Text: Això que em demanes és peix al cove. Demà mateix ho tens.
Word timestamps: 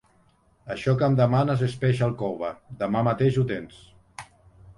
Això 0.75 0.95
que 1.01 1.05
em 1.11 1.17
demanes 1.19 1.61
és 1.67 1.75
peix 1.83 2.01
al 2.07 2.15
cove. 2.23 2.49
Demà 2.81 3.05
mateix 3.11 3.39
ho 3.41 3.45
tens. 3.53 3.79